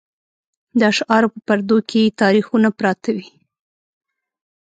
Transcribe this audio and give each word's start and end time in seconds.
د 0.79 0.81
اشعارو 0.91 1.31
په 1.33 1.39
پردو 1.47 1.77
کې 1.89 1.99
یې 2.05 2.15
تاریخونه 2.21 2.69
پراته 2.77 3.09
وي. 3.15 3.27